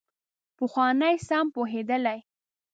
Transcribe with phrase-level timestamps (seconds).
[0.57, 2.19] پخواني سم پوهېدلي.